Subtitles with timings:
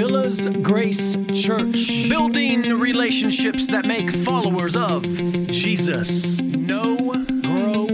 [0.00, 2.08] Villas Grace Church.
[2.08, 5.02] Building relationships that make followers of
[5.48, 6.40] Jesus.
[6.40, 6.96] Know,
[7.42, 7.86] grow,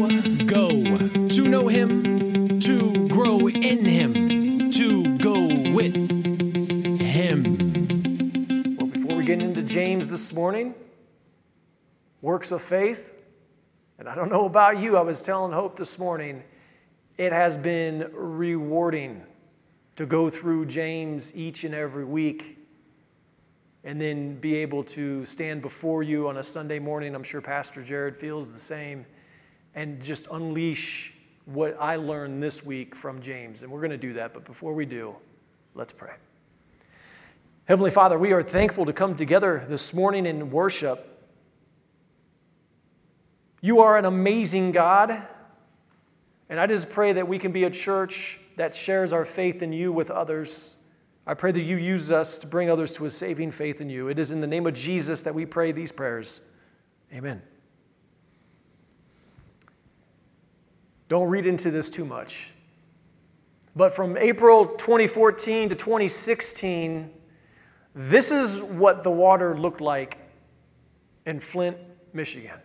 [0.47, 0.85] go.
[1.29, 5.97] To know Him, to grow in Him, to go with
[7.01, 8.77] Him.
[8.79, 10.77] Well, before we get into James this morning,
[12.23, 13.15] works of faith,
[13.99, 16.45] and I don't know about you, I was telling Hope this morning,
[17.19, 19.25] it has been rewarding
[19.97, 22.59] to go through James each and every week
[23.83, 27.15] and then be able to stand before you on a Sunday morning.
[27.15, 29.07] I'm sure Pastor Jared feels the same
[29.74, 31.15] and just unleash
[31.47, 33.62] what I learned this week from James.
[33.62, 34.35] And we're going to do that.
[34.35, 35.15] But before we do,
[35.74, 36.15] let's pray.
[37.66, 41.24] Heavenly Father, we are thankful to come together this morning in worship.
[43.60, 45.27] You are an amazing God.
[46.49, 49.73] And I just pray that we can be a church that shares our faith in
[49.73, 50.77] you with others.
[51.27, 54.09] I pray that you use us to bring others to a saving faith in you.
[54.09, 56.40] It is in the name of Jesus that we pray these prayers.
[57.13, 57.43] Amen.
[61.09, 62.51] Don't read into this too much.
[63.76, 67.10] But from April 2014 to 2016,
[67.94, 70.18] this is what the water looked like
[71.26, 71.76] in Flint,
[72.12, 72.58] Michigan.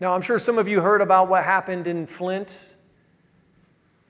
[0.00, 2.76] Now, I'm sure some of you heard about what happened in Flint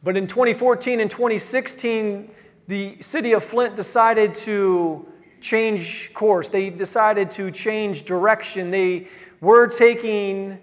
[0.02, 2.30] but in 2014 and 2016,
[2.66, 5.06] the city of Flint decided to
[5.40, 6.48] change course.
[6.48, 8.70] They decided to change direction.
[8.70, 9.08] They
[9.40, 10.58] were taking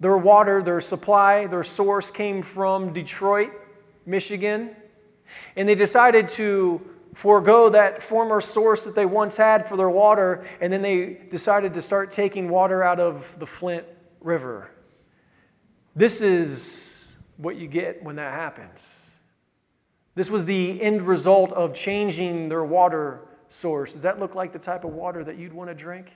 [0.00, 3.50] their water, their supply, their source came from Detroit,
[4.06, 4.70] Michigan.
[5.56, 6.80] And they decided to
[7.14, 11.74] forego that former source that they once had for their water, and then they decided
[11.74, 13.84] to start taking water out of the Flint
[14.20, 14.70] River.
[15.96, 16.87] This is
[17.38, 19.10] what you get when that happens.
[20.14, 23.94] This was the end result of changing their water source.
[23.94, 26.14] Does that look like the type of water that you'd want to drink?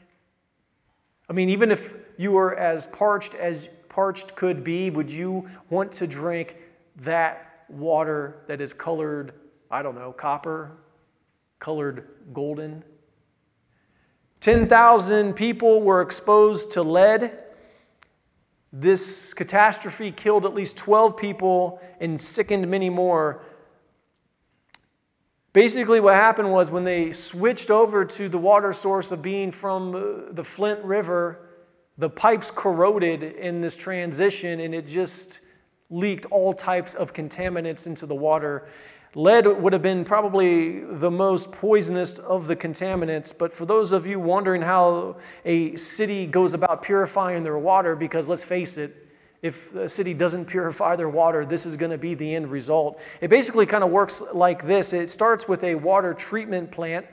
[1.30, 5.92] I mean, even if you were as parched as parched could be, would you want
[5.92, 6.56] to drink
[6.96, 9.32] that water that is colored,
[9.70, 10.72] I don't know, copper,
[11.58, 12.82] colored golden?
[14.40, 17.38] 10,000 people were exposed to lead
[18.72, 23.42] this catastrophe killed at least 12 people and sickened many more.
[25.52, 29.94] Basically, what happened was when they switched over to the water source of being from
[29.94, 31.40] uh, the Flint River,
[31.98, 35.42] the pipes corroded in this transition and it just
[35.90, 38.66] leaked all types of contaminants into the water.
[39.14, 44.06] Lead would have been probably the most poisonous of the contaminants, but for those of
[44.06, 48.96] you wondering how a city goes about purifying their water, because let's face it,
[49.42, 53.00] if a city doesn't purify their water, this is going to be the end result.
[53.20, 57.04] It basically kind of works like this it starts with a water treatment plant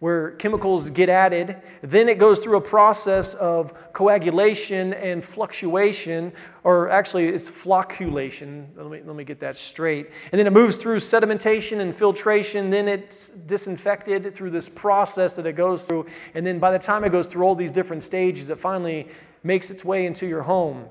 [0.00, 1.56] where chemicals get added.
[1.82, 6.32] Then it goes through a process of coagulation and fluctuation,
[6.62, 8.66] or actually, it's flocculation.
[8.76, 10.10] Let me, let me get that straight.
[10.30, 12.70] And then it moves through sedimentation and filtration.
[12.70, 16.06] Then it's disinfected through this process that it goes through.
[16.34, 19.08] And then by the time it goes through all these different stages, it finally
[19.42, 20.84] makes its way into your home.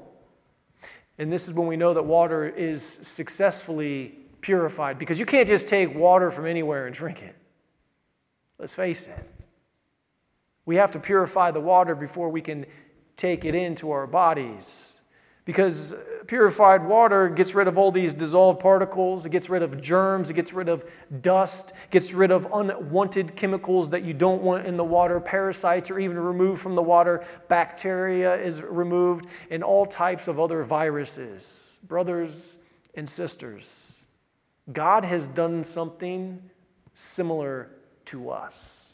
[1.18, 5.68] And this is when we know that water is successfully purified because you can't just
[5.68, 7.36] take water from anywhere and drink it.
[8.60, 9.20] Let's face it.
[10.66, 12.66] We have to purify the water before we can
[13.16, 15.02] take it into our bodies.
[15.46, 15.96] Because
[16.28, 20.34] purified water gets rid of all these dissolved particles, it gets rid of germs, it
[20.34, 20.84] gets rid of
[21.22, 25.22] dust, gets rid of unwanted chemicals that you don't want in the water.
[25.22, 30.64] Parasites are even removed from the water, bacteria is removed, and all types of other
[30.64, 31.80] viruses.
[31.88, 32.60] Brothers
[32.96, 34.02] and sisters,
[34.74, 36.42] God has done something
[36.94, 37.70] similar
[38.08, 38.94] to us.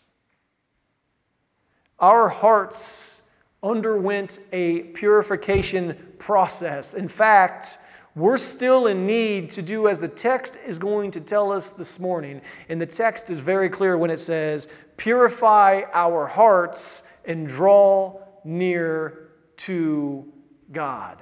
[2.00, 3.22] Our hearts
[3.62, 6.94] underwent a purification process.
[6.94, 7.78] In fact,
[8.16, 12.00] we're still in need to do as the text is going to tell us this
[12.00, 12.41] morning.
[12.69, 19.29] And the text is very clear when it says, Purify our hearts and draw near
[19.58, 20.32] to
[20.72, 21.20] God.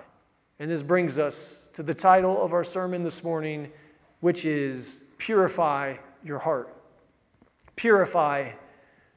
[0.59, 3.71] And this brings us to the title of our sermon this morning,
[4.19, 6.80] which is Purify Your Heart
[7.75, 8.51] purify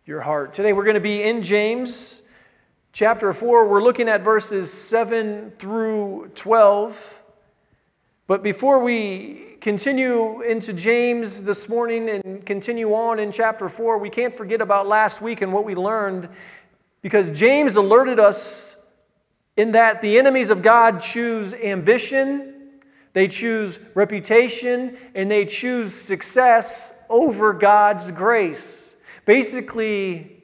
[0.07, 0.53] your heart.
[0.53, 2.23] Today we're going to be in James
[2.93, 3.69] chapter 4.
[3.69, 7.23] We're looking at verses 7 through 12.
[8.27, 14.11] But before we continue into James this morning and continue on in chapter 4, we
[14.11, 16.29] can't forget about last week and what we learned
[17.03, 18.79] because James alerted us
[19.57, 22.55] in that the enemies of God choose ambition,
[23.13, 28.93] they choose reputation, and they choose success over God's grace.
[29.25, 30.43] Basically,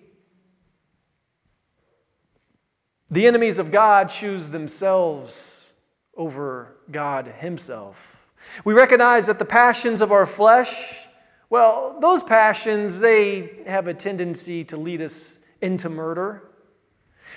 [3.10, 5.72] the enemies of God choose themselves
[6.16, 8.16] over God Himself.
[8.64, 11.08] We recognize that the passions of our flesh,
[11.50, 16.44] well, those passions, they have a tendency to lead us into murder.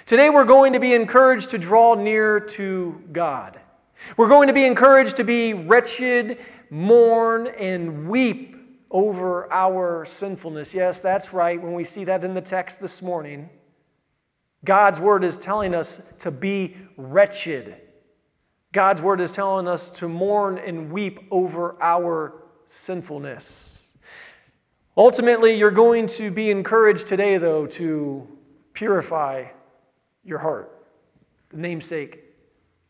[0.05, 3.59] Today, we're going to be encouraged to draw near to God.
[4.15, 6.37] We're going to be encouraged to be wretched,
[6.69, 8.53] mourn, and weep
[8.93, 10.73] over our sinfulness.
[10.73, 11.61] Yes, that's right.
[11.61, 13.49] When we see that in the text this morning,
[14.63, 17.75] God's word is telling us to be wretched.
[18.71, 23.91] God's word is telling us to mourn and weep over our sinfulness.
[24.95, 28.27] Ultimately, you're going to be encouraged today, though, to
[28.73, 29.45] purify
[30.23, 30.85] your heart,
[31.49, 32.19] the namesake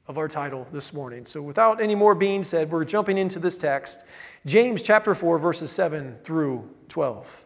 [0.08, 1.26] of our title this morning.
[1.26, 4.04] So, without any more being said, we're jumping into this text,
[4.46, 7.46] James chapter 4, verses 7 through 12.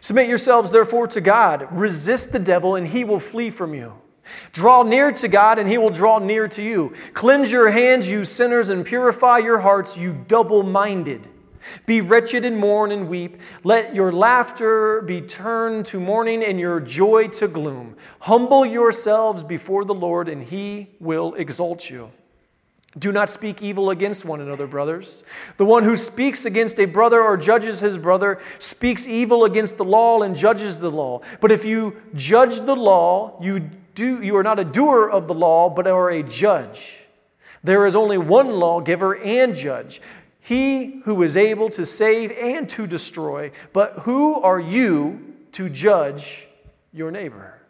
[0.00, 1.68] Submit yourselves, therefore, to God.
[1.70, 3.92] Resist the devil, and he will flee from you.
[4.52, 6.94] Draw near to God, and he will draw near to you.
[7.14, 11.28] Cleanse your hands, you sinners, and purify your hearts, you double minded.
[11.84, 13.40] Be wretched and mourn and weep.
[13.64, 17.96] Let your laughter be turned to mourning and your joy to gloom.
[18.20, 22.10] Humble yourselves before the Lord, and he will exalt you.
[22.98, 25.22] Do not speak evil against one another, brothers.
[25.58, 29.84] The one who speaks against a brother or judges his brother speaks evil against the
[29.84, 31.20] law and judges the law.
[31.40, 35.34] But if you judge the law, you, do, you are not a doer of the
[35.34, 37.00] law, but are a judge.
[37.62, 40.00] There is only one lawgiver and judge
[40.46, 43.50] he who is able to save and to destroy.
[43.72, 46.46] But who are you to judge
[46.92, 47.60] your neighbor?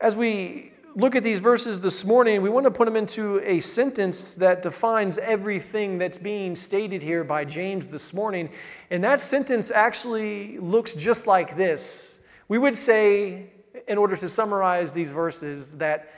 [0.00, 3.60] As we look at these verses this morning, we want to put them into a
[3.60, 8.48] sentence that defines everything that's being stated here by James this morning.
[8.90, 12.18] And that sentence actually looks just like this.
[12.48, 13.50] We would say,
[13.86, 16.10] in order to summarize these verses, that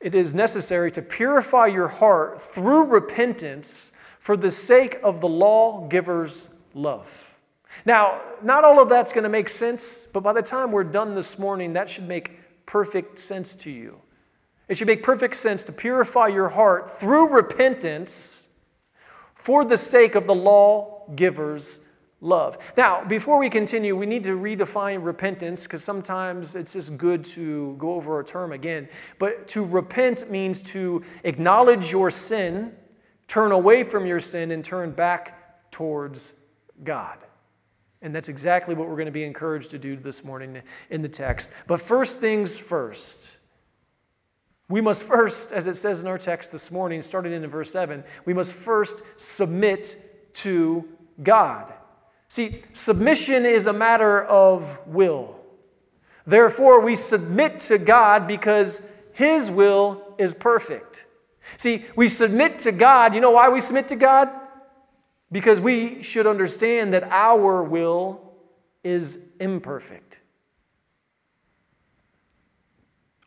[0.00, 6.50] it is necessary to purify your heart through repentance for the sake of the lawgiver's
[6.74, 7.34] love.
[7.86, 11.14] Now, not all of that's going to make sense, but by the time we're done
[11.14, 14.00] this morning, that should make perfect sense to you.
[14.68, 18.46] It should make perfect sense to purify your heart through repentance
[19.34, 21.80] for the sake of the lawgiver's
[22.20, 22.56] love.
[22.76, 27.76] Now, before we continue, we need to redefine repentance because sometimes it's just good to
[27.76, 28.88] go over a term again.
[29.18, 32.72] But to repent means to acknowledge your sin
[33.28, 36.34] Turn away from your sin and turn back towards
[36.82, 37.18] God.
[38.04, 40.60] And that's exactly what we're going to be encouraged to do this morning
[40.90, 41.50] in the text.
[41.66, 43.38] But first things first.
[44.68, 48.04] We must first, as it says in our text this morning, starting in verse 7,
[48.26, 49.96] we must first submit
[50.34, 50.86] to
[51.22, 51.72] God.
[52.28, 55.40] See, submission is a matter of will.
[56.26, 58.82] Therefore, we submit to God because
[59.14, 61.06] His will is perfect.
[61.56, 63.14] See, we submit to God.
[63.14, 64.28] You know why we submit to God?
[65.34, 68.20] Because we should understand that our will
[68.84, 70.20] is imperfect.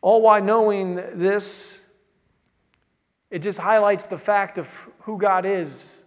[0.00, 1.84] All while knowing this,
[3.30, 4.70] it just highlights the fact of
[5.00, 6.02] who God is.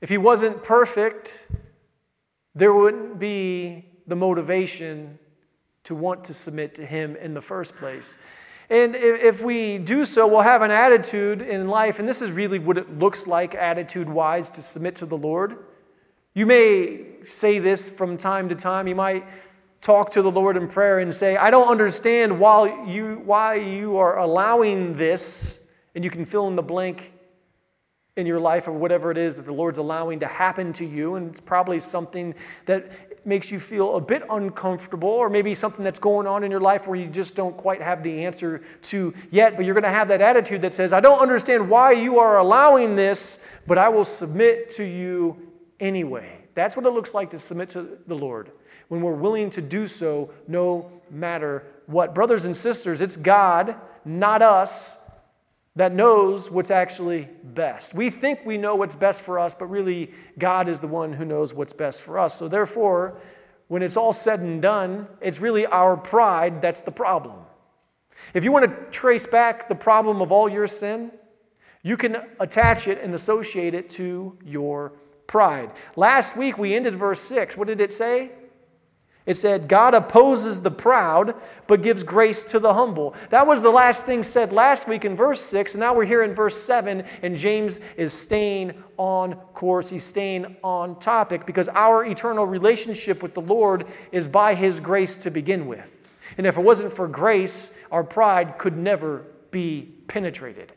[0.00, 1.48] If He wasn't perfect,
[2.54, 5.18] there wouldn't be the motivation
[5.82, 8.18] to want to submit to Him in the first place.
[8.70, 12.60] And if we do so, we'll have an attitude in life, and this is really
[12.60, 15.58] what it looks like attitude wise to submit to the Lord.
[16.34, 18.86] You may say this from time to time.
[18.86, 19.26] You might
[19.80, 23.96] talk to the Lord in prayer and say, I don't understand why you, why you
[23.96, 27.12] are allowing this, and you can fill in the blank
[28.16, 31.16] in your life or whatever it is that the Lord's allowing to happen to you.
[31.16, 32.36] And it's probably something
[32.66, 36.60] that makes you feel a bit uncomfortable, or maybe something that's going on in your
[36.60, 39.90] life where you just don't quite have the answer to yet, but you're going to
[39.90, 43.88] have that attitude that says, I don't understand why you are allowing this, but I
[43.88, 45.36] will submit to you
[45.78, 46.38] anyway.
[46.54, 48.50] That's what it looks like to submit to the Lord
[48.88, 52.14] when we're willing to do so no matter what.
[52.14, 54.98] Brothers and sisters, it's God, not us,
[55.76, 57.94] that knows what's actually best.
[57.94, 61.24] We think we know what's best for us, but really, God is the one who
[61.24, 62.34] knows what's best for us.
[62.34, 63.20] So, therefore,
[63.68, 67.38] when it's all said and done, it's really our pride that's the problem.
[68.34, 71.12] If you want to trace back the problem of all your sin,
[71.82, 74.92] you can attach it and associate it to your
[75.26, 75.70] pride.
[75.96, 77.56] Last week we ended verse 6.
[77.56, 78.32] What did it say?
[79.26, 81.34] It said, God opposes the proud,
[81.66, 83.14] but gives grace to the humble.
[83.28, 86.22] That was the last thing said last week in verse 6, and now we're here
[86.22, 89.90] in verse 7, and James is staying on course.
[89.90, 95.18] He's staying on topic because our eternal relationship with the Lord is by His grace
[95.18, 95.98] to begin with.
[96.38, 100.72] And if it wasn't for grace, our pride could never be penetrated.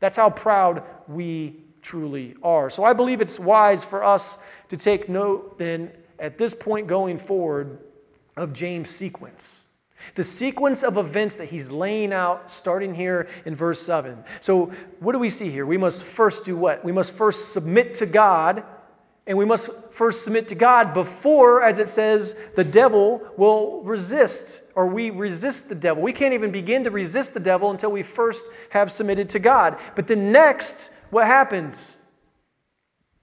[0.00, 2.70] That's how proud we truly are.
[2.70, 4.38] So I believe it's wise for us
[4.68, 7.78] to take note then at this point going forward
[8.36, 9.66] of James' sequence.
[10.14, 14.22] The sequence of events that he's laying out starting here in verse 7.
[14.40, 14.66] So,
[15.00, 15.64] what do we see here?
[15.64, 16.84] We must first do what?
[16.84, 18.64] We must first submit to God,
[19.26, 24.62] and we must first submit to God before, as it says, the devil will resist,
[24.74, 26.02] or we resist the devil.
[26.02, 29.78] We can't even begin to resist the devil until we first have submitted to God.
[29.94, 32.02] But then, next, what happens?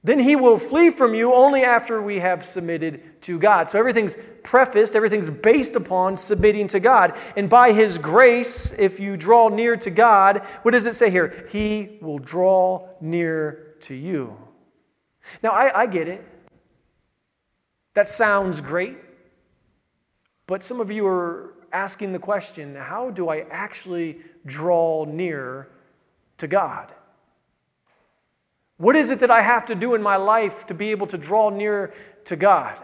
[0.03, 3.69] Then he will flee from you only after we have submitted to God.
[3.69, 7.15] So everything's prefaced, everything's based upon submitting to God.
[7.35, 11.47] And by his grace, if you draw near to God, what does it say here?
[11.51, 14.35] He will draw near to you.
[15.43, 16.27] Now, I, I get it.
[17.93, 18.97] That sounds great.
[20.47, 25.69] But some of you are asking the question how do I actually draw near
[26.37, 26.91] to God?
[28.81, 31.17] What is it that I have to do in my life to be able to
[31.19, 31.93] draw near
[32.25, 32.79] to God?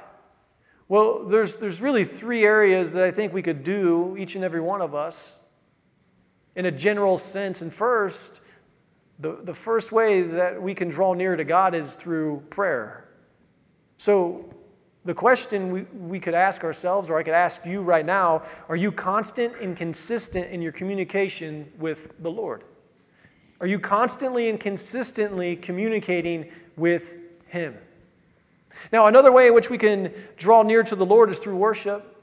[0.87, 4.61] Well, there's, there's really three areas that I think we could do, each and every
[4.61, 5.41] one of us,
[6.55, 7.63] in a general sense.
[7.63, 8.41] And first,
[9.17, 13.09] the, the first way that we can draw near to God is through prayer.
[13.97, 14.53] So,
[15.03, 18.75] the question we, we could ask ourselves, or I could ask you right now are
[18.75, 22.65] you constant and consistent in your communication with the Lord?
[23.59, 27.15] Are you constantly and consistently communicating with
[27.47, 27.75] Him?
[28.91, 32.15] Now, another way in which we can draw near to the Lord is through worship.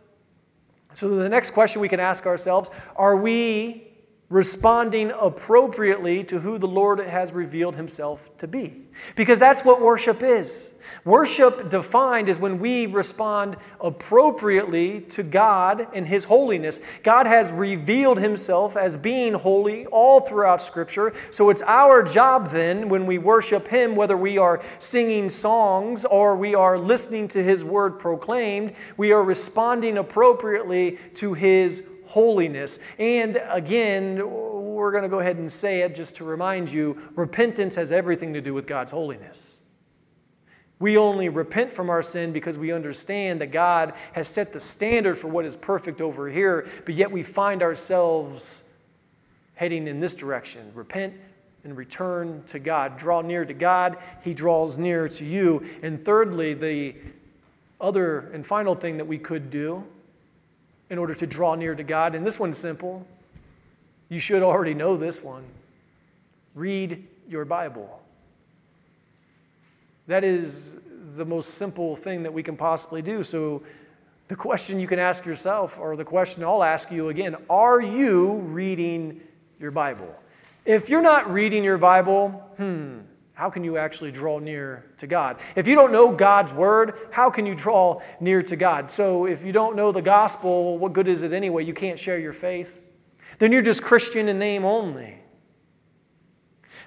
[0.95, 3.89] So, the next question we can ask ourselves are we
[4.35, 8.83] responding appropriately to who the Lord has revealed himself to be.
[9.15, 10.73] Because that's what worship is.
[11.05, 16.81] Worship defined is when we respond appropriately to God and His holiness.
[17.03, 21.13] God has revealed Himself as being holy all throughout Scripture.
[21.31, 26.37] So it's our job then, when we worship Him, whether we are singing songs or
[26.37, 31.83] we are listening to His word proclaimed, we are responding appropriately to His
[32.15, 32.79] holiness.
[32.97, 37.75] And again, we're going to go ahead and say it just to remind you repentance
[37.75, 39.63] has everything to do with God's holiness.
[40.79, 45.19] We only repent from our sin because we understand that God has set the standard
[45.19, 48.63] for what is perfect over here, but yet we find ourselves
[49.57, 50.71] heading in this direction.
[50.73, 51.15] Repent
[51.65, 52.97] and return to God.
[52.97, 55.67] Draw near to God, He draws near to you.
[55.83, 56.95] And thirdly, the
[57.81, 59.85] other and final thing that we could do
[60.91, 62.15] in order to draw near to God.
[62.15, 63.07] And this one's simple.
[64.09, 65.45] You should already know this one.
[66.55, 68.01] Read your Bible.
[70.07, 70.77] That is
[71.17, 73.23] the most simple thing that we can possibly do.
[73.23, 73.63] So,
[74.27, 78.37] the question you can ask yourself, or the question I'll ask you again, are you
[78.37, 79.21] reading
[79.61, 80.15] your Bible?
[80.65, 83.01] If you're not reading your Bible, hmm,
[83.35, 85.39] how can you actually draw near to God?
[85.57, 88.93] If you don't know God's word, how can you draw near to God?
[88.93, 91.65] So, if you don't know the gospel, what good is it anyway?
[91.65, 92.81] You can't share your faith.
[93.41, 95.19] Then you're just Christian in name only.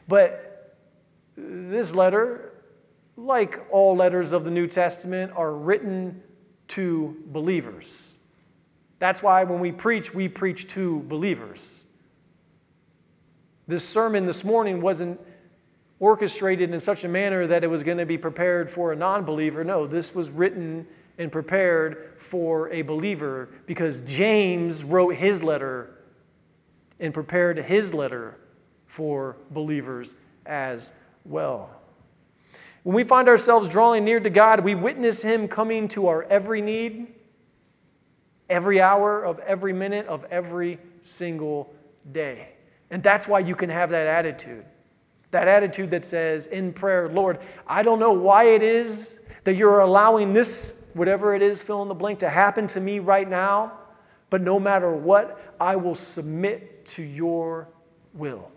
[0.08, 0.78] But
[1.36, 2.54] this letter,
[3.18, 6.24] like all letters of the New Testament, are written
[6.70, 8.16] to believers.
[9.00, 11.84] That's why when we preach, we preach to believers.
[13.68, 15.20] This sermon this morning wasn't
[16.00, 19.24] orchestrated in such a manner that it was going to be prepared for a non
[19.24, 19.64] believer.
[19.64, 20.88] No, this was written
[21.18, 25.96] and prepared for a believer because James wrote his letter
[27.00, 28.38] and prepared his letter
[28.86, 30.92] for believers as
[31.26, 31.70] well.
[32.84, 36.62] When we find ourselves drawing near to God, we witness Him coming to our every
[36.62, 37.08] need,
[38.50, 41.74] every hour of every minute of every single
[42.12, 42.54] day.
[42.90, 44.64] And that's why you can have that attitude.
[45.32, 49.80] That attitude that says in prayer, Lord, I don't know why it is that you're
[49.80, 53.74] allowing this, whatever it is, fill in the blank, to happen to me right now,
[54.30, 57.68] but no matter what, I will submit to your
[58.14, 58.52] will.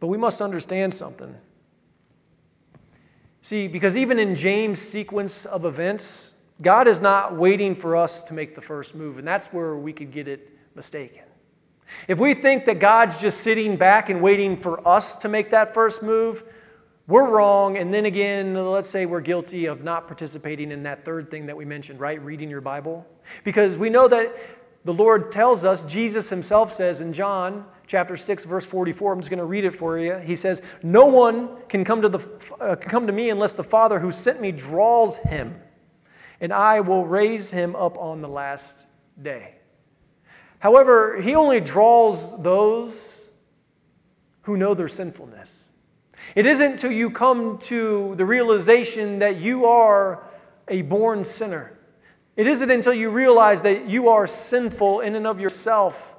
[0.00, 1.34] But we must understand something.
[3.42, 8.34] See, because even in James' sequence of events, God is not waiting for us to
[8.34, 11.25] make the first move, and that's where we could get it mistaken.
[12.08, 15.74] If we think that God's just sitting back and waiting for us to make that
[15.74, 16.44] first move,
[17.08, 21.30] we're wrong, and then again, let's say we're guilty of not participating in that third
[21.30, 22.20] thing that we mentioned, right?
[22.20, 23.06] Reading your Bible.
[23.44, 24.36] Because we know that
[24.84, 29.30] the Lord tells us, Jesus himself says in John chapter 6, verse 44, I'm just
[29.30, 30.16] going to read it for you.
[30.18, 32.28] He says, No one can come to, the,
[32.60, 35.60] uh, come to me unless the Father who sent me draws him,
[36.40, 38.86] and I will raise him up on the last
[39.20, 39.55] day.
[40.66, 43.28] However, he only draws those
[44.42, 45.68] who know their sinfulness.
[46.34, 50.24] It isn't until you come to the realization that you are
[50.66, 51.78] a born sinner.
[52.34, 56.16] It isn't until you realize that you are sinful in and of yourself.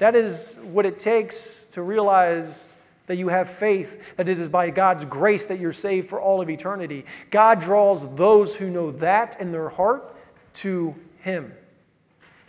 [0.00, 2.76] That is what it takes to realize
[3.06, 6.42] that you have faith, that it is by God's grace that you're saved for all
[6.42, 7.06] of eternity.
[7.30, 10.14] God draws those who know that in their heart
[10.56, 11.54] to Him.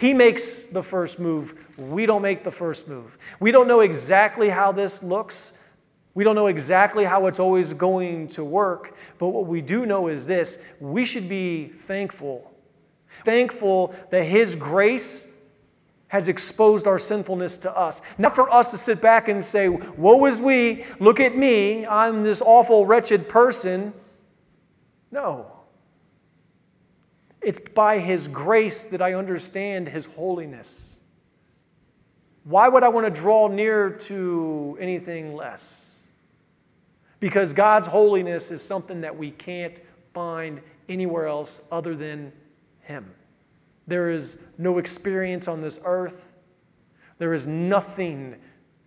[0.03, 1.53] He makes the first move.
[1.77, 3.17] We don't make the first move.
[3.39, 5.53] We don't know exactly how this looks.
[6.13, 10.09] We don't know exactly how it's always going to work, but what we do know
[10.09, 12.51] is this we should be thankful.
[13.23, 15.25] Thankful that His grace
[16.09, 18.01] has exposed our sinfulness to us.
[18.17, 22.23] Not for us to sit back and say, Woe is we, look at me, I'm
[22.23, 23.93] this awful, wretched person.
[25.11, 25.52] No.
[27.43, 30.99] It's by His grace that I understand His holiness.
[32.43, 36.01] Why would I want to draw near to anything less?
[37.19, 39.79] Because God's holiness is something that we can't
[40.13, 42.33] find anywhere else other than
[42.81, 43.13] Him.
[43.87, 46.27] There is no experience on this earth.
[47.17, 48.35] There is nothing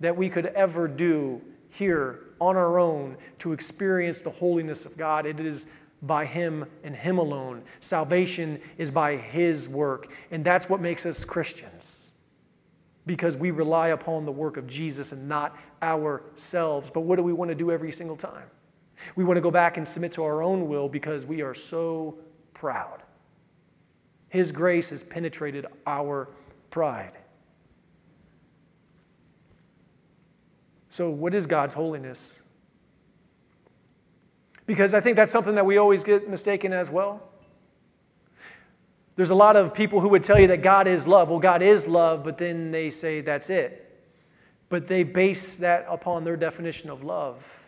[0.00, 5.26] that we could ever do here on our own to experience the holiness of God.
[5.26, 5.66] It is
[6.02, 7.62] by Him and Him alone.
[7.80, 10.12] Salvation is by His work.
[10.30, 12.06] And that's what makes us Christians
[13.06, 16.90] because we rely upon the work of Jesus and not ourselves.
[16.90, 18.50] But what do we want to do every single time?
[19.14, 22.18] We want to go back and submit to our own will because we are so
[22.54, 23.02] proud.
[24.28, 26.28] His grace has penetrated our
[26.70, 27.12] pride.
[30.88, 32.42] So, what is God's holiness?
[34.66, 37.22] Because I think that's something that we always get mistaken as well.
[39.14, 41.30] There's a lot of people who would tell you that God is love.
[41.30, 43.82] Well, God is love, but then they say that's it.
[44.68, 47.62] But they base that upon their definition of love.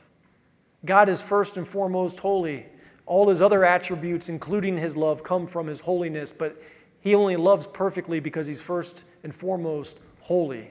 [0.84, 2.66] God is first and foremost holy.
[3.06, 6.60] All his other attributes, including his love, come from his holiness, but
[7.00, 10.68] he only loves perfectly because he's first and foremost holy.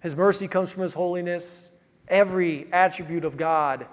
[0.00, 1.72] His mercy comes from his holiness.
[2.06, 3.86] Every attribute of God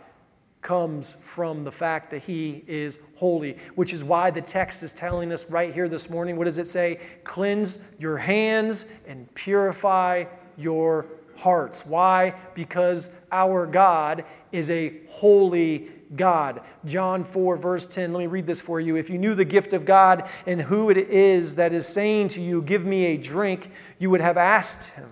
[0.63, 5.32] comes from the fact that he is holy, which is why the text is telling
[5.32, 6.38] us right here this morning.
[6.38, 6.99] What does it say?
[7.23, 10.26] Cleanse your hands and purify
[10.58, 11.86] your hearts.
[11.86, 12.34] Why?
[12.56, 16.62] Because our God is a holy God.
[16.86, 18.13] John 4, verse 10.
[18.13, 18.95] Let me read this for you.
[18.95, 22.41] If you knew the gift of God and who it is that is saying to
[22.41, 25.12] you, Give me a drink, you would have asked him,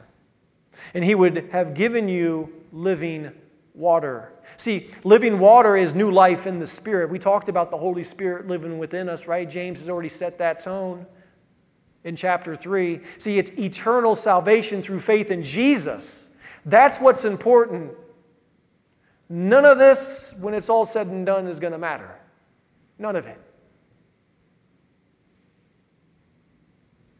[0.94, 3.32] and he would have given you living
[3.74, 4.34] water.
[4.58, 7.10] See, living water is new life in the Spirit.
[7.10, 9.50] We talked about the Holy Spirit living within us, right?
[9.50, 11.06] James has already set that tone
[12.04, 13.02] in chapter 3.
[13.18, 16.30] See, it's eternal salvation through faith in Jesus.
[16.66, 17.92] That's what's important.
[19.30, 22.20] None of this, when it's all said and done, is going to matter.
[23.00, 23.40] None of it.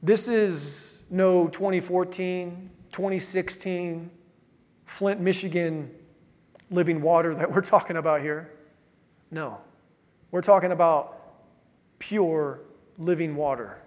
[0.04, 4.10] This is no 2014, 2016
[4.92, 5.90] Flint, Michigan
[6.72, 8.50] living water that we're talking about here.
[9.30, 9.60] No.
[10.32, 11.18] We're talking about
[12.00, 12.62] pure
[12.98, 13.78] living water.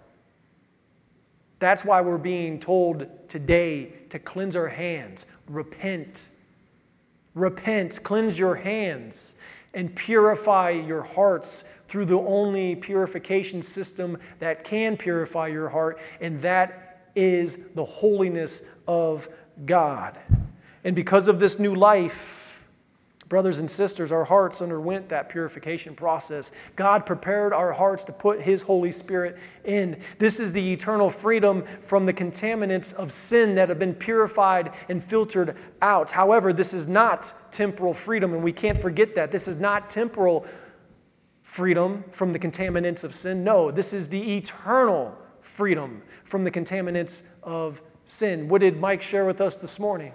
[1.59, 6.29] That's why we're being told today to cleanse our hands, repent.
[7.33, 9.35] Repent, cleanse your hands,
[9.73, 16.41] and purify your hearts through the only purification system that can purify your heart, and
[16.41, 19.27] that is the holiness of
[19.65, 20.17] God.
[20.83, 22.44] And because of this new life,
[23.27, 26.51] Brothers and sisters, our hearts underwent that purification process.
[26.75, 29.99] God prepared our hearts to put His Holy Spirit in.
[30.19, 35.03] This is the eternal freedom from the contaminants of sin that have been purified and
[35.03, 36.11] filtered out.
[36.11, 39.31] However, this is not temporal freedom, and we can't forget that.
[39.31, 40.45] This is not temporal
[41.41, 43.43] freedom from the contaminants of sin.
[43.43, 48.47] No, this is the eternal freedom from the contaminants of sin.
[48.49, 50.13] What did Mike share with us this morning?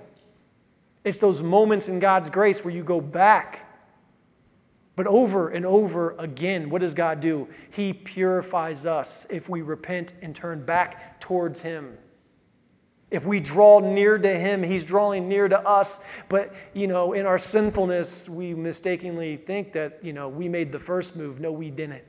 [1.05, 3.67] It's those moments in God's grace where you go back.
[4.97, 7.49] But over and over again, what does God do?
[7.71, 11.97] He purifies us if we repent and turn back towards Him.
[13.11, 15.99] If we draw near to him, he's drawing near to us.
[16.29, 20.79] But, you know, in our sinfulness, we mistakenly think that, you know, we made the
[20.79, 21.41] first move.
[21.41, 22.05] No, we didn't.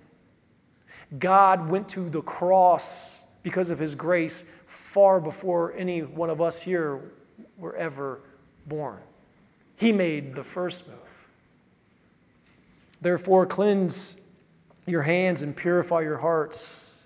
[1.18, 6.62] God went to the cross because of his grace far before any one of us
[6.62, 7.12] here
[7.58, 8.22] were ever
[8.68, 9.00] born.
[9.76, 10.98] He made the first move.
[13.02, 14.22] Therefore, cleanse
[14.86, 17.02] your hands and purify your hearts.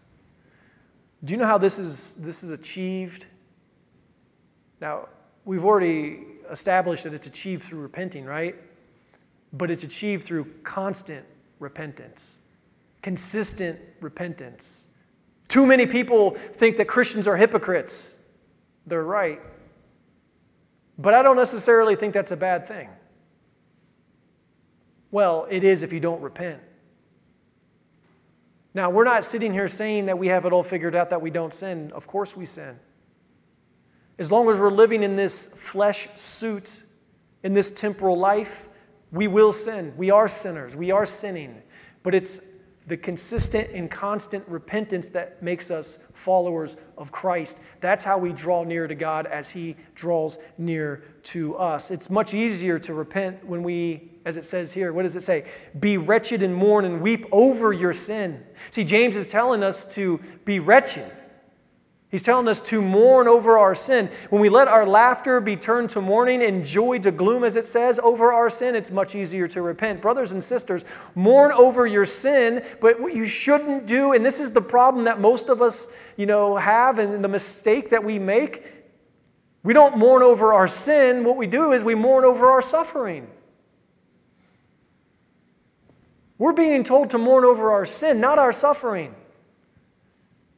[1.23, 3.25] Do you know how this is, this is achieved?
[4.81, 5.07] Now,
[5.45, 6.19] we've already
[6.51, 8.55] established that it's achieved through repenting, right?
[9.53, 11.25] But it's achieved through constant
[11.59, 12.39] repentance,
[13.01, 14.87] consistent repentance.
[15.47, 18.19] Too many people think that Christians are hypocrites.
[18.85, 19.41] They're right.
[20.97, 22.89] But I don't necessarily think that's a bad thing.
[25.11, 26.61] Well, it is if you don't repent.
[28.73, 31.29] Now, we're not sitting here saying that we have it all figured out, that we
[31.29, 31.91] don't sin.
[31.93, 32.77] Of course, we sin.
[34.19, 36.83] As long as we're living in this flesh suit,
[37.43, 38.67] in this temporal life,
[39.11, 39.93] we will sin.
[39.95, 40.75] We are sinners.
[40.75, 41.61] We are sinning.
[42.03, 42.41] But it's
[42.87, 47.59] the consistent and constant repentance that makes us followers of Christ.
[47.81, 51.89] That's how we draw near to God as He draws near to us.
[51.91, 55.45] It's much easier to repent when we, as it says here, what does it say?
[55.79, 58.43] Be wretched and mourn and weep over your sin.
[58.69, 61.11] See, James is telling us to be wretched
[62.15, 64.09] He's telling us to mourn over our sin.
[64.29, 67.67] When we let our laughter be turned to mourning and joy to gloom, as it
[67.67, 70.01] says, over our sin, it's much easier to repent.
[70.01, 74.53] Brothers and sisters, mourn over your sin, but what you shouldn't do, and this is
[74.53, 78.63] the problem that most of us, you know, have and the mistake that we make,
[79.63, 81.25] we don't mourn over our sin.
[81.25, 83.27] What we do is we mourn over our suffering.
[86.37, 89.15] We're being told to mourn over our sin, not our suffering.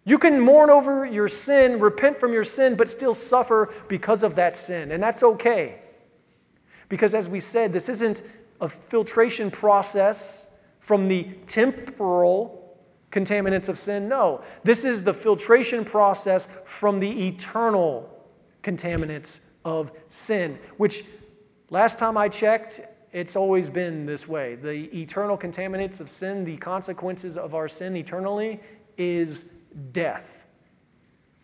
[0.08, 4.36] You can mourn over your sin, repent from your sin, but still suffer because of
[4.36, 4.93] that sin.
[4.93, 5.82] And that's okay.
[6.88, 8.24] Because as we said, this isn't
[8.62, 10.48] a filtration process
[10.80, 12.78] from the temporal
[13.12, 14.08] contaminants of sin.
[14.08, 18.10] No, this is the filtration process from the eternal
[18.63, 21.04] contaminants of sin, which
[21.70, 22.80] last time I checked,
[23.12, 24.56] it's always been this way.
[24.56, 28.62] The eternal contaminants of sin, the consequences of our sin eternally,
[28.98, 29.43] is
[29.92, 30.46] death.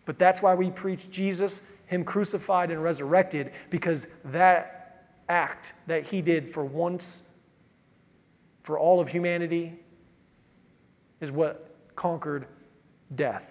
[0.04, 6.20] But that's why we preach Jesus, Him crucified and resurrected, because that act that He
[6.20, 7.22] did for once,
[8.62, 9.72] for all of humanity,
[11.20, 12.46] is what conquered
[13.14, 13.50] death.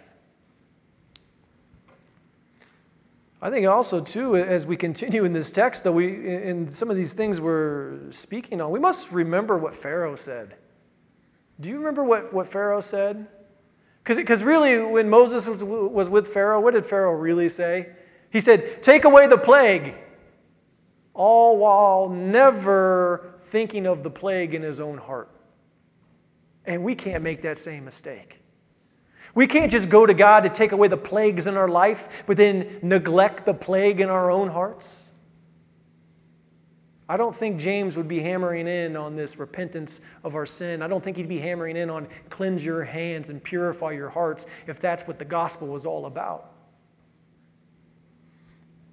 [3.42, 6.96] I think also, too, as we continue in this text, though, we, in some of
[6.96, 10.56] these things we're speaking on, we must remember what Pharaoh said.
[11.60, 13.28] Do you remember what, what Pharaoh said?
[14.04, 17.90] Because really, when Moses was, was with Pharaoh, what did Pharaoh really say?
[18.30, 19.96] He said, Take away the plague,
[21.14, 25.30] all while never thinking of the plague in his own heart.
[26.66, 28.40] And we can't make that same mistake.
[29.36, 32.38] We can't just go to God to take away the plagues in our life, but
[32.38, 35.10] then neglect the plague in our own hearts.
[37.10, 40.82] I don't think James would be hammering in on this repentance of our sin.
[40.82, 44.46] I don't think he'd be hammering in on cleanse your hands and purify your hearts
[44.68, 46.52] if that's what the gospel was all about.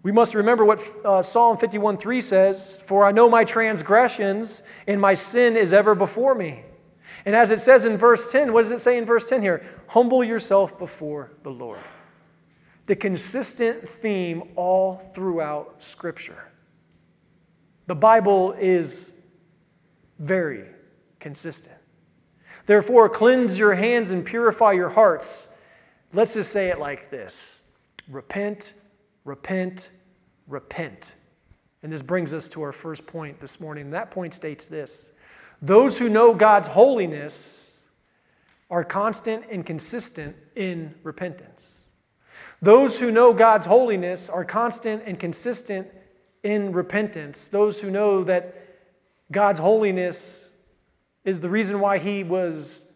[0.03, 5.15] We must remember what uh, Psalm 51:3 says, "For I know my transgressions, and my
[5.15, 6.65] sin is ever before me."
[7.25, 9.63] And as it says in verse 10, what does it say in verse 10 here?
[9.89, 11.81] Humble yourself before the Lord.
[12.87, 16.51] The consistent theme all throughout Scripture.
[17.91, 19.11] The Bible is
[20.21, 20.65] very
[21.19, 21.75] consistent.
[22.67, 25.49] Therefore, cleanse your hands and purify your hearts.
[26.13, 27.63] Let's just say it like this
[28.09, 28.75] repent,
[29.25, 29.91] repent,
[30.47, 31.17] repent.
[31.83, 33.91] And this brings us to our first point this morning.
[33.91, 35.11] That point states this
[35.61, 37.83] Those who know God's holiness
[38.71, 41.83] are constant and consistent in repentance.
[42.63, 45.89] Those who know God's holiness are constant and consistent
[46.43, 48.55] in repentance, those who know that
[49.31, 50.55] God's holiness
[51.25, 52.87] is the reason why He was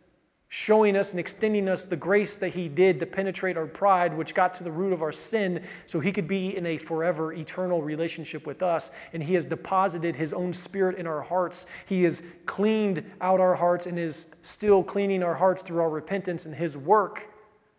[0.48, 4.34] showing us and extending us the grace that He did to penetrate our pride, which
[4.34, 7.82] got to the root of our sin, so He could be in a forever, eternal
[7.82, 8.90] relationship with us.
[9.12, 11.66] And He has deposited His own Spirit in our hearts.
[11.86, 16.46] He has cleaned out our hearts and is still cleaning our hearts through our repentance
[16.46, 17.28] and His work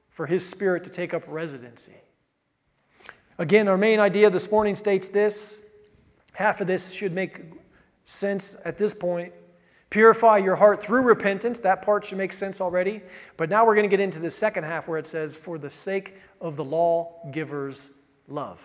[0.10, 1.96] for His Spirit to take up residency.
[3.38, 5.60] Again, our main idea this morning states this.
[6.32, 7.42] Half of this should make
[8.06, 9.34] sense at this point.
[9.90, 11.60] Purify your heart through repentance.
[11.60, 13.02] That part should make sense already.
[13.36, 15.70] But now we're going to get into the second half where it says, For the
[15.70, 17.92] sake of the lawgiver's
[18.30, 18.62] love.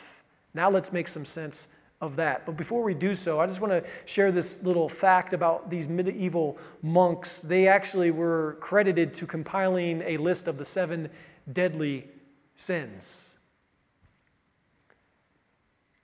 [0.54, 1.66] Now let's make some sense
[2.00, 2.46] of that.
[2.46, 5.88] But before we do so, I just want to share this little fact about these
[5.88, 7.42] medieval monks.
[7.42, 11.10] They actually were credited to compiling a list of the seven
[11.52, 12.08] deadly
[12.54, 13.36] sins.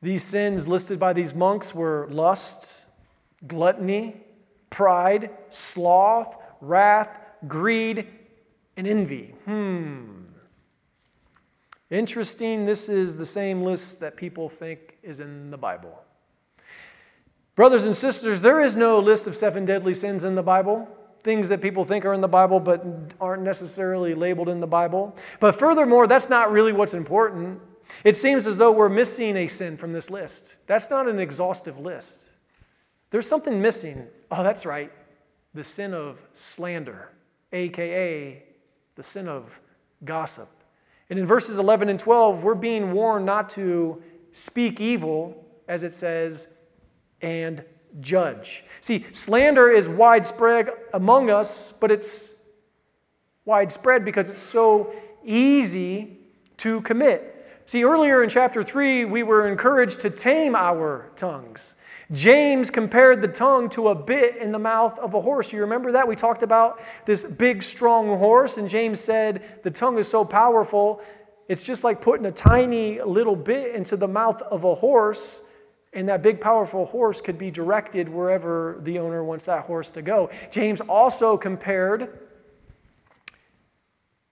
[0.03, 2.87] These sins listed by these monks were lust,
[3.47, 4.21] gluttony,
[4.71, 7.09] pride, sloth, wrath,
[7.47, 8.07] greed,
[8.77, 9.35] and envy.
[9.45, 10.17] Hmm.
[11.91, 16.03] Interesting, this is the same list that people think is in the Bible.
[17.55, 20.89] Brothers and sisters, there is no list of seven deadly sins in the Bible.
[21.21, 22.85] Things that people think are in the Bible but
[23.21, 25.17] aren't necessarily labeled in the Bible.
[25.41, 27.61] But furthermore, that's not really what's important.
[28.05, 30.57] It seems as though we're missing a sin from this list.
[30.67, 32.31] That's not an exhaustive list.
[33.11, 34.07] There's something missing.
[34.31, 34.93] Oh, that's right.
[35.55, 37.11] The sin of slander,
[37.53, 38.43] aka
[38.97, 39.61] the sin of
[40.05, 40.49] gossip.
[41.09, 45.95] And in verses 11 and 12, we're being warned not to speak evil, as it
[45.95, 46.49] says,
[47.23, 47.65] and
[48.01, 48.65] judge.
[48.81, 52.35] See, slander is widespread among us, but it's
[53.45, 54.93] widespread because it's so
[55.25, 56.19] easy
[56.59, 57.36] to commit.
[57.69, 61.75] See, earlier in chapter 3, we were encouraged to tame our tongues.
[62.13, 65.53] James compared the tongue to a bit in the mouth of a horse.
[65.53, 66.07] You remember that?
[66.07, 71.03] We talked about this big, strong horse, and James said the tongue is so powerful,
[71.49, 75.43] it's just like putting a tiny little bit into the mouth of a horse,
[75.93, 80.03] and that big, powerful horse could be directed wherever the owner wants that horse to
[80.03, 80.31] go.
[80.53, 82.17] James also compared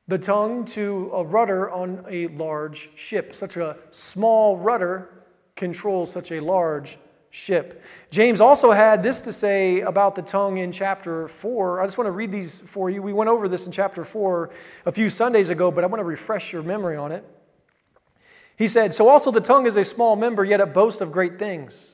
[0.07, 3.35] the tongue to a rudder on a large ship.
[3.35, 5.25] Such a small rudder
[5.57, 6.99] controls such a large
[7.31, 7.83] ship.
[8.11, 11.81] James also had this to say about the tongue in chapter 4.
[11.81, 13.03] I just want to read these for you.
[13.03, 14.51] We went over this in chapter 4
[14.87, 17.25] a few Sundays ago, but I want to refresh your memory on it.
[18.57, 21.39] He said, So also the tongue is a small member, yet it boasts of great
[21.39, 21.94] things.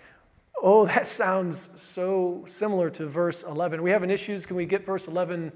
[0.63, 3.81] Oh, that sounds so similar to verse 11.
[3.81, 4.45] We having issues.
[4.45, 5.51] Can we get verse 11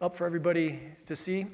[0.00, 1.46] up for everybody to see?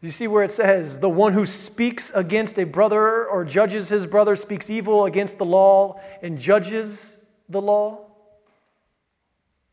[0.00, 4.06] You see where it says, the one who speaks against a brother or judges his
[4.06, 8.06] brother speaks evil against the law and judges the law?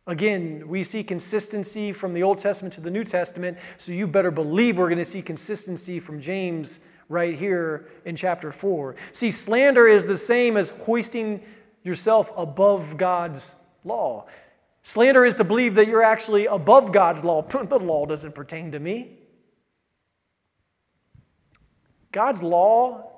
[0.05, 4.31] Again, we see consistency from the Old Testament to the New Testament, so you better
[4.31, 6.81] believe we're going to see consistency from James
[7.13, 8.95] right here in chapter 4.
[9.13, 11.41] See, slander is the same as hoisting
[11.83, 14.25] yourself above God's law.
[14.81, 17.41] Slander is to believe that you're actually above God's law.
[17.63, 19.19] the law doesn't pertain to me.
[22.11, 23.11] God's law,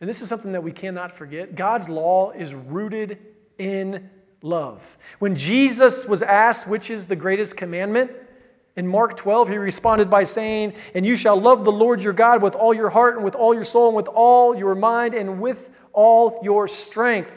[0.00, 3.18] and this is something that we cannot forget, God's law is rooted
[3.58, 4.10] in
[4.42, 4.98] love.
[5.18, 8.10] When Jesus was asked which is the greatest commandment,
[8.78, 12.42] in Mark 12, he responded by saying, And you shall love the Lord your God
[12.42, 15.40] with all your heart and with all your soul and with all your mind and
[15.40, 17.36] with all your strength.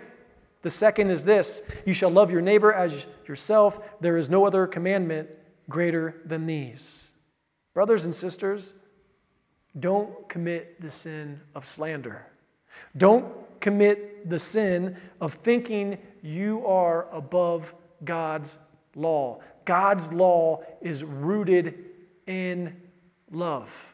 [0.62, 3.80] The second is this you shall love your neighbor as yourself.
[4.02, 5.30] There is no other commandment
[5.68, 7.10] greater than these.
[7.74, 8.76] Brothers and sisters,
[9.80, 12.28] don't commit the sin of slander.
[12.96, 17.74] Don't commit the sin of thinking you are above
[18.06, 18.60] God's
[18.96, 19.40] law.
[19.66, 21.76] God's law is rooted
[22.28, 22.76] in
[23.32, 23.94] love.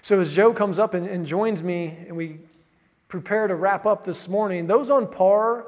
[0.00, 2.40] So, as Joe comes up and, and, joins me, and we
[3.08, 5.66] prepare to wrap up this morning, those on par,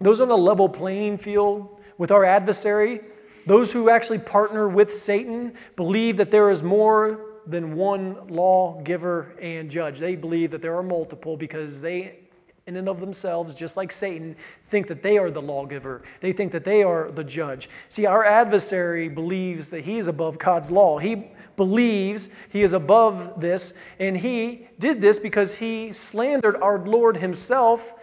[0.00, 3.00] those on a level playing field with our adversary,
[3.46, 9.70] those who actually partner with Satan believe that there is more than one lawgiver and
[9.70, 9.98] judge.
[9.98, 12.20] They believe that there are multiple because they,
[12.66, 14.36] in and of themselves, just like Satan,
[14.68, 16.02] think that they are the lawgiver.
[16.20, 17.68] They think that they are the judge.
[17.88, 20.98] See, our adversary believes that he is above God's law.
[20.98, 27.16] He believes he is above this, and he did this because he slandered our Lord
[27.16, 27.94] himself.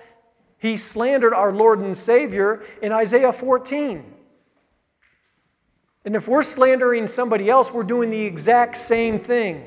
[0.58, 4.16] He slandered our Lord and Savior in Isaiah 14.
[6.04, 9.66] And if we're slandering somebody else, we're doing the exact same thing.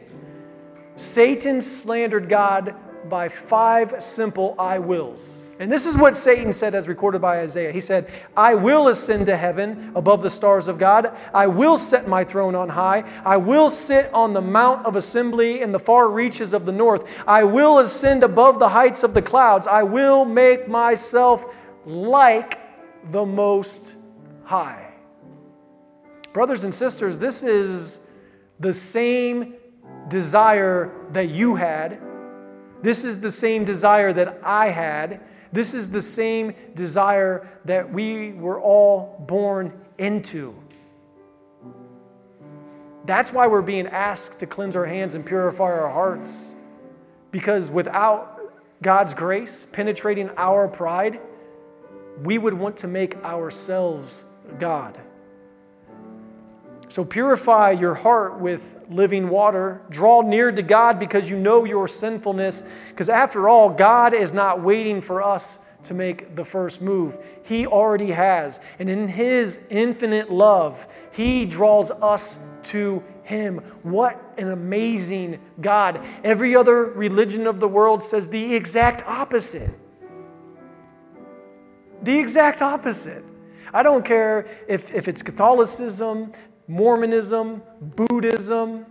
[0.96, 2.74] Satan slandered God
[3.08, 5.46] by five simple I wills.
[5.58, 7.70] And this is what Satan said as recorded by Isaiah.
[7.70, 11.16] He said, I will ascend to heaven above the stars of God.
[11.32, 13.04] I will set my throne on high.
[13.24, 17.22] I will sit on the mount of assembly in the far reaches of the north.
[17.28, 19.66] I will ascend above the heights of the clouds.
[19.66, 21.46] I will make myself
[21.86, 22.58] like
[23.12, 23.96] the Most
[24.44, 24.88] High.
[26.32, 28.00] Brothers and sisters, this is
[28.58, 29.54] the same
[30.08, 32.00] desire that you had.
[32.82, 35.20] This is the same desire that I had.
[35.52, 40.54] This is the same desire that we were all born into.
[43.04, 46.54] That's why we're being asked to cleanse our hands and purify our hearts.
[47.30, 51.20] Because without God's grace penetrating our pride,
[52.22, 54.24] we would want to make ourselves
[54.58, 54.98] God.
[56.92, 59.80] So purify your heart with living water.
[59.88, 62.64] Draw near to God because you know your sinfulness.
[62.90, 67.16] Because after all, God is not waiting for us to make the first move.
[67.44, 68.60] He already has.
[68.78, 73.62] And in His infinite love, He draws us to Him.
[73.82, 75.98] What an amazing God.
[76.22, 79.78] Every other religion of the world says the exact opposite.
[82.02, 83.24] The exact opposite.
[83.72, 86.32] I don't care if, if it's Catholicism,
[86.68, 88.86] Mormonism, Buddhism,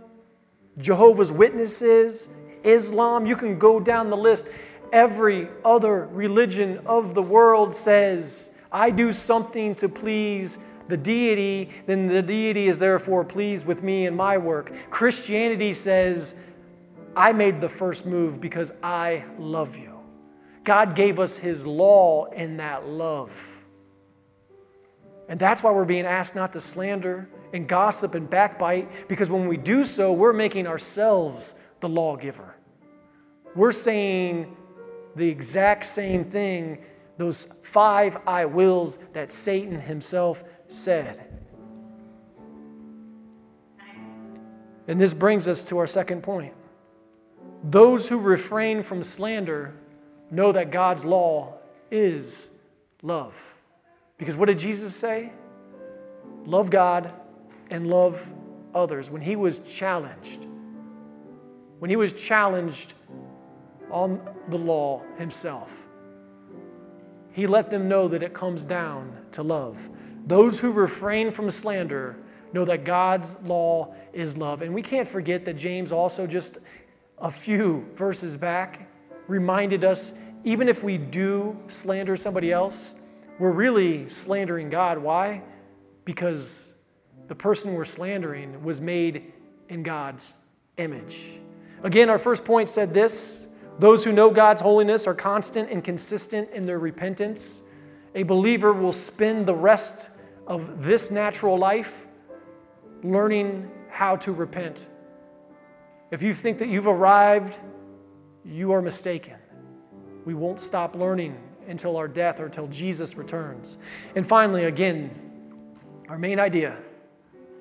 [0.78, 2.28] Jehovah's Witnesses,
[2.64, 4.46] Islam, you can go down the list.
[4.92, 10.58] Every other religion of the world says, I do something to please
[10.88, 14.72] the deity, then the deity is therefore pleased with me and my work.
[14.90, 16.34] Christianity says,
[17.16, 20.00] I made the first move because I love you.
[20.64, 23.48] God gave us His law in that love.
[25.28, 29.46] And that's why we're being asked not to slander and gossip and backbite, because when
[29.46, 32.54] we do so, we're making ourselves the lawgiver.
[33.54, 34.56] We're saying
[35.16, 36.78] the exact same thing,
[37.18, 41.28] those five I wills that Satan himself said.
[44.88, 46.54] And this brings us to our second point.
[47.62, 49.74] Those who refrain from slander
[50.30, 51.58] know that God's law
[51.90, 52.50] is
[53.02, 53.54] love.
[54.18, 55.30] Because what did Jesus say?
[56.44, 57.12] Love God
[57.72, 58.30] and love
[58.74, 59.10] others.
[59.10, 60.46] When he was challenged,
[61.80, 62.94] when he was challenged
[63.90, 65.76] on the law himself,
[67.32, 69.90] he let them know that it comes down to love.
[70.26, 72.16] Those who refrain from slander
[72.52, 74.60] know that God's law is love.
[74.60, 76.58] And we can't forget that James also, just
[77.18, 78.88] a few verses back,
[79.26, 80.12] reminded us
[80.44, 82.96] even if we do slander somebody else,
[83.38, 84.98] we're really slandering God.
[84.98, 85.42] Why?
[86.04, 86.71] Because
[87.32, 89.32] the person we're slandering was made
[89.70, 90.36] in God's
[90.76, 91.30] image.
[91.82, 93.46] Again, our first point said this
[93.78, 97.62] those who know God's holiness are constant and consistent in their repentance.
[98.14, 100.10] A believer will spend the rest
[100.46, 102.06] of this natural life
[103.02, 104.90] learning how to repent.
[106.10, 107.58] If you think that you've arrived,
[108.44, 109.36] you are mistaken.
[110.26, 111.34] We won't stop learning
[111.66, 113.78] until our death or until Jesus returns.
[114.16, 115.18] And finally, again,
[116.10, 116.76] our main idea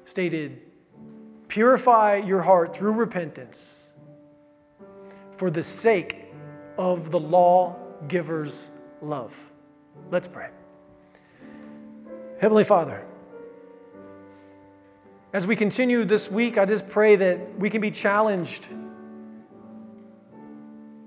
[0.05, 0.61] stated
[1.47, 3.91] purify your heart through repentance
[5.35, 6.25] for the sake
[6.77, 8.69] of the lawgiver's
[9.01, 9.33] love.
[10.09, 10.49] Let's pray.
[12.39, 13.05] Heavenly Father,
[15.33, 18.67] as we continue this week, I just pray that we can be challenged